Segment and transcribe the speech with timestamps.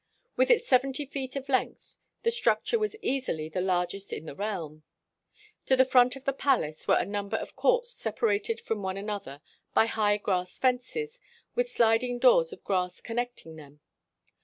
[0.35, 4.33] With its seventy feet of length, the structure was easily the larg est in the
[4.33, 4.81] realm.
[5.67, 9.41] To the front of the palace were a number of courts separated from one another
[9.75, 11.19] by high grass fences,
[11.53, 13.79] with sliding doors of grass connecting them.